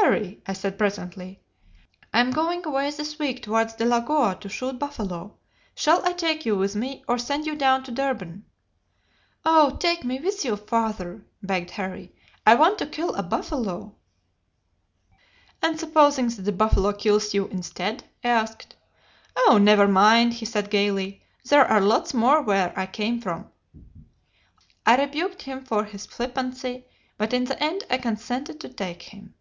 "'Harry,' 0.00 0.40
I 0.46 0.52
said 0.52 0.76
presently, 0.78 1.40
'I 2.12 2.20
am 2.20 2.30
going 2.30 2.64
away 2.66 2.90
this 2.90 3.18
week 3.18 3.42
towards 3.42 3.74
Delagoa 3.74 4.36
to 4.40 4.48
shoot 4.48 4.78
buffalo. 4.78 5.38
Shall 5.74 6.04
I 6.06 6.12
take 6.12 6.44
you 6.46 6.54
with 6.54 6.76
me, 6.76 7.02
or 7.08 7.16
send 7.18 7.44
you 7.46 7.56
down 7.56 7.82
to 7.84 7.90
Durban?' 7.90 8.44
"'Oh, 9.44 9.76
take 9.80 10.04
me 10.04 10.20
with 10.20 10.44
you, 10.44 10.54
father!' 10.56 11.24
begged 11.42 11.70
Harry, 11.72 12.14
'I 12.46 12.54
want 12.56 12.78
to 12.78 12.86
kill 12.86 13.14
a 13.14 13.22
buffalo!' 13.22 13.96
"'And 15.62 15.80
supposing 15.80 16.28
that 16.28 16.42
the 16.42 16.52
buffalo 16.52 16.92
kills 16.92 17.32
you 17.34 17.46
instead?' 17.48 18.04
I 18.22 18.28
asked. 18.28 18.76
"'Oh, 19.34 19.56
never 19.58 19.88
mind,' 19.88 20.34
he 20.34 20.44
said, 20.44 20.70
gaily, 20.70 21.24
'there 21.46 21.64
are 21.66 21.80
lots 21.80 22.12
more 22.14 22.42
where 22.42 22.78
I 22.78 22.86
came 22.86 23.20
from.' 23.20 23.50
"I 24.84 24.96
rebuked 24.98 25.42
him 25.42 25.64
for 25.64 25.84
his 25.84 26.04
flippancy, 26.06 26.84
but 27.16 27.32
in 27.32 27.44
the 27.44 27.60
end 27.60 27.82
I 27.90 27.96
consented 27.96 28.60
to 28.60 28.68
take 28.68 29.02
him." 29.02 29.32